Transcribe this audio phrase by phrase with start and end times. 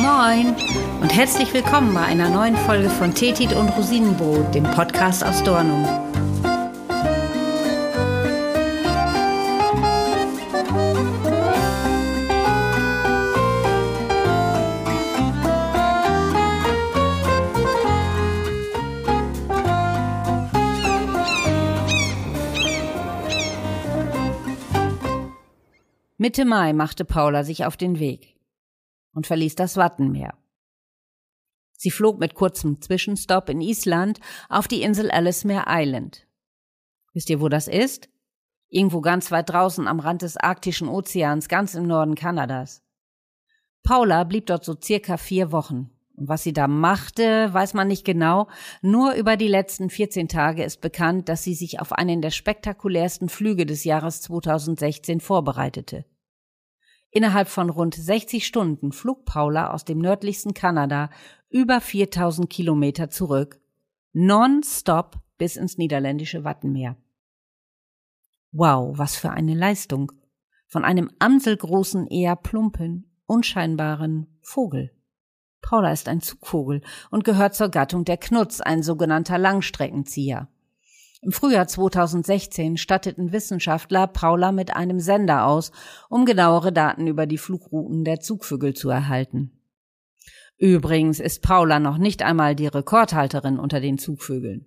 [0.00, 0.56] Moin
[1.02, 5.84] und herzlich willkommen bei einer neuen Folge von Tetit und Rosinenbrot, dem Podcast aus Dornum.
[26.16, 28.39] Mitte Mai machte Paula sich auf den Weg
[29.12, 30.34] und verließ das Wattenmeer.
[31.76, 36.26] Sie flog mit kurzem Zwischenstopp in Island auf die Insel Ellesmere Island.
[37.14, 38.08] Wisst ihr, wo das ist?
[38.68, 42.82] Irgendwo ganz weit draußen am Rand des arktischen Ozeans, ganz im Norden Kanadas.
[43.82, 45.90] Paula blieb dort so circa vier Wochen.
[46.16, 48.46] Und was sie da machte, weiß man nicht genau.
[48.82, 53.30] Nur über die letzten 14 Tage ist bekannt, dass sie sich auf einen der spektakulärsten
[53.30, 56.04] Flüge des Jahres 2016 vorbereitete.
[57.10, 61.10] Innerhalb von rund 60 Stunden flog Paula aus dem nördlichsten Kanada
[61.48, 63.60] über 4000 Kilometer zurück,
[64.12, 66.96] non-stop bis ins niederländische Wattenmeer.
[68.52, 70.12] Wow, was für eine Leistung.
[70.66, 74.92] Von einem amselgroßen, eher plumpen, unscheinbaren Vogel.
[75.62, 80.48] Paula ist ein Zugvogel und gehört zur Gattung der Knutz, ein sogenannter Langstreckenzieher.
[81.22, 85.70] Im Frühjahr 2016 statteten Wissenschaftler Paula mit einem Sender aus,
[86.08, 89.52] um genauere Daten über die Flugrouten der Zugvögel zu erhalten.
[90.56, 94.66] Übrigens ist Paula noch nicht einmal die Rekordhalterin unter den Zugvögeln.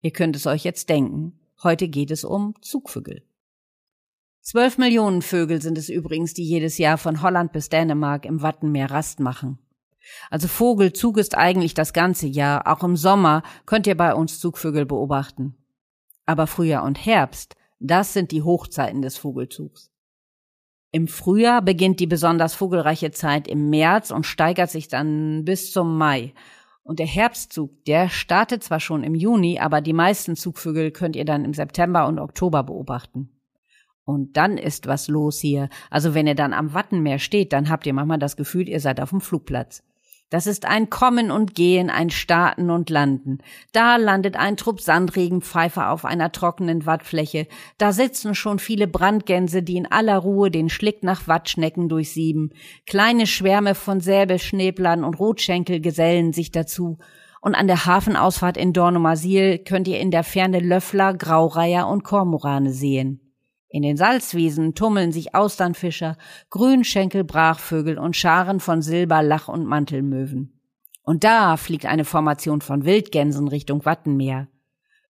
[0.00, 3.22] Ihr könnt es euch jetzt denken, heute geht es um Zugvögel.
[4.40, 8.90] Zwölf Millionen Vögel sind es übrigens, die jedes Jahr von Holland bis Dänemark im Wattenmeer
[8.90, 9.58] Rast machen.
[10.30, 14.86] Also Vogelzug ist eigentlich das ganze Jahr, auch im Sommer könnt ihr bei uns Zugvögel
[14.86, 15.57] beobachten.
[16.28, 19.90] Aber Frühjahr und Herbst, das sind die Hochzeiten des Vogelzugs.
[20.90, 25.96] Im Frühjahr beginnt die besonders vogelreiche Zeit im März und steigert sich dann bis zum
[25.96, 26.34] Mai.
[26.82, 31.24] Und der Herbstzug, der startet zwar schon im Juni, aber die meisten Zugvögel könnt ihr
[31.24, 33.30] dann im September und Oktober beobachten.
[34.04, 35.70] Und dann ist was los hier.
[35.88, 39.00] Also wenn ihr dann am Wattenmeer steht, dann habt ihr manchmal das Gefühl, ihr seid
[39.00, 39.82] auf dem Flugplatz.
[40.30, 43.38] Das ist ein Kommen und Gehen, ein Starten und Landen.
[43.72, 47.46] Da landet ein Trupp Sandregenpfeifer auf einer trockenen Wattfläche.
[47.78, 52.52] Da sitzen schon viele Brandgänse, die in aller Ruhe den Schlick nach Wattschnecken durchsieben.
[52.86, 56.98] Kleine Schwärme von Säbelschneblern und Rotschenkel gesellen sich dazu.
[57.40, 62.72] Und an der Hafenausfahrt in Dornumasil könnt ihr in der Ferne Löffler, Graureiher und Kormorane
[62.72, 63.27] sehen.
[63.70, 66.16] In den Salzwiesen tummeln sich Austernfischer,
[66.50, 70.58] Grünschenkel, Brachvögel und Scharen von Silber, Lach und Mantelmöwen.
[71.02, 74.48] Und da fliegt eine Formation von Wildgänsen Richtung Wattenmeer.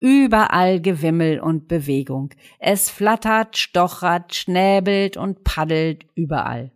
[0.00, 2.30] Überall Gewimmel und Bewegung.
[2.58, 6.72] Es flattert, stochert, schnäbelt und paddelt überall.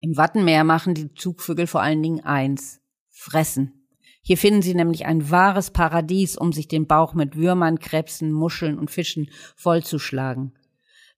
[0.00, 2.80] Im Wattenmeer machen die Zugvögel vor allen Dingen eins.
[3.08, 3.81] Fressen.
[4.24, 8.78] Hier finden Sie nämlich ein wahres Paradies, um sich den Bauch mit Würmern, Krebsen, Muscheln
[8.78, 10.54] und Fischen vollzuschlagen.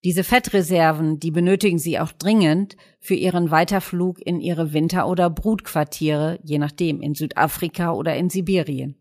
[0.05, 6.41] Diese Fettreserven, die benötigen Sie auch dringend für Ihren Weiterflug in Ihre Winter- oder Brutquartiere,
[6.43, 8.97] je nachdem, in Südafrika oder in Sibirien.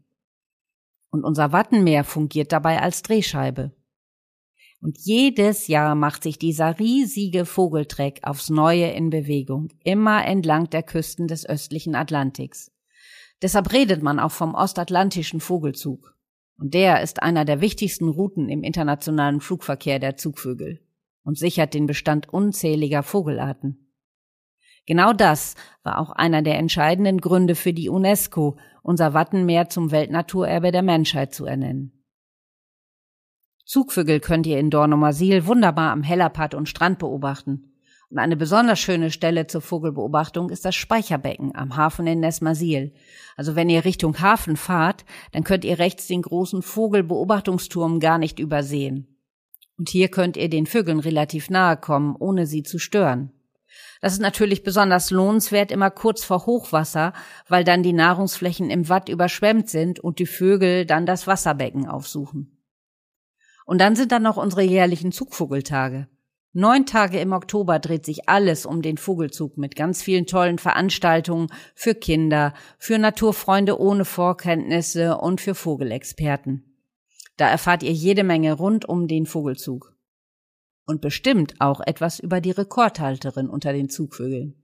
[1.09, 3.71] Und unser Wattenmeer fungiert dabei als Drehscheibe.
[4.81, 10.83] Und jedes Jahr macht sich dieser riesige Vogeltreck aufs Neue in Bewegung, immer entlang der
[10.83, 12.72] Küsten des östlichen Atlantiks.
[13.43, 16.15] Deshalb redet man auch vom ostatlantischen Vogelzug.
[16.57, 20.79] Und der ist einer der wichtigsten Routen im internationalen Flugverkehr der Zugvögel
[21.23, 23.91] und sichert den Bestand unzähliger Vogelarten.
[24.85, 30.71] Genau das war auch einer der entscheidenden Gründe für die UNESCO, unser Wattenmeer zum Weltnaturerbe
[30.71, 32.03] der Menschheit zu ernennen.
[33.65, 37.72] Zugvögel könnt ihr in Dornumasil wunderbar am Hellerpad und Strand beobachten.
[38.15, 42.93] Eine besonders schöne Stelle zur Vogelbeobachtung ist das Speicherbecken am Hafen in Nesmasil.
[43.35, 48.39] Also wenn ihr Richtung Hafen fahrt, dann könnt ihr rechts den großen Vogelbeobachtungsturm gar nicht
[48.39, 49.17] übersehen.
[49.77, 53.31] Und hier könnt ihr den Vögeln relativ nahe kommen, ohne sie zu stören.
[54.01, 57.13] Das ist natürlich besonders lohnenswert immer kurz vor Hochwasser,
[57.47, 62.61] weil dann die Nahrungsflächen im Watt überschwemmt sind und die Vögel dann das Wasserbecken aufsuchen.
[63.65, 66.07] Und dann sind da noch unsere jährlichen Zugvogeltage.
[66.55, 71.47] Neun Tage im Oktober dreht sich alles um den Vogelzug mit ganz vielen tollen Veranstaltungen
[71.73, 76.77] für Kinder, für Naturfreunde ohne Vorkenntnisse und für Vogelexperten.
[77.37, 79.97] Da erfahrt ihr jede Menge rund um den Vogelzug.
[80.85, 84.63] Und bestimmt auch etwas über die Rekordhalterin unter den Zugvögeln.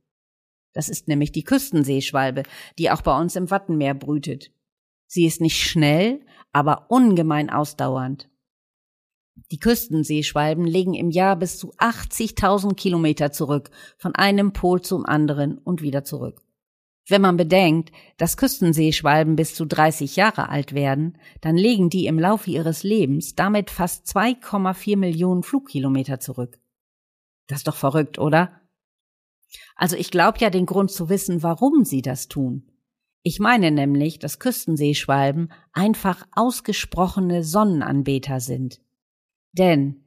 [0.74, 2.44] Das ist nämlich die Küstenseeschwalbe,
[2.78, 4.52] die auch bei uns im Wattenmeer brütet.
[5.08, 8.30] Sie ist nicht schnell, aber ungemein ausdauernd.
[9.52, 15.58] Die Küstenseeschwalben legen im Jahr bis zu 80.000 Kilometer zurück, von einem Pol zum anderen
[15.58, 16.42] und wieder zurück.
[17.08, 22.20] Wenn man bedenkt, dass Küstenseeschwalben bis zu 30 Jahre alt werden, dann legen die im
[22.20, 26.60] Laufe ihres Lebens damit fast 2,4 Millionen Flugkilometer zurück.
[27.48, 28.62] Das ist doch verrückt, oder?
[29.76, 32.70] Also ich glaube ja den Grund zu wissen, warum sie das tun.
[33.24, 38.82] Ich meine nämlich, dass Küstenseeschwalben einfach ausgesprochene Sonnenanbeter sind.
[39.52, 40.04] Denn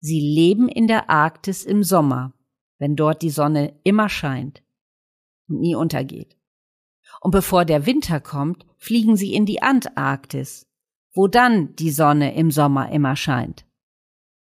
[0.00, 2.32] sie leben in der Arktis im Sommer,
[2.78, 4.62] wenn dort die Sonne immer scheint
[5.48, 6.36] und nie untergeht.
[7.20, 10.66] Und bevor der Winter kommt, fliegen sie in die Antarktis,
[11.12, 13.66] wo dann die Sonne im Sommer immer scheint.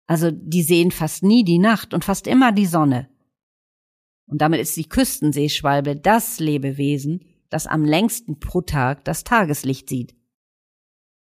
[0.07, 3.09] Also die sehen fast nie die Nacht und fast immer die Sonne.
[4.27, 10.15] Und damit ist die Küstenseeschwalbe das Lebewesen, das am längsten pro Tag das Tageslicht sieht.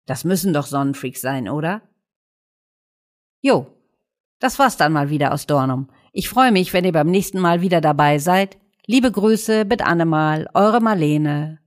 [0.06, 1.82] Das müssen doch Sonnenfreaks sein, oder?
[3.40, 3.66] Jo,
[4.38, 5.88] das war's dann mal wieder aus Dornum.
[6.12, 8.58] Ich freue mich, wenn ihr beim nächsten Mal wieder dabei seid.
[8.86, 11.58] Liebe Grüße, mit Annemal, eure Marlene.